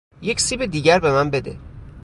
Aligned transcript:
یک 0.21 0.41
سیب 0.41 0.65
دیگر 0.65 0.99
به 0.99 1.11
من 1.11 1.29
بده. 1.29 1.57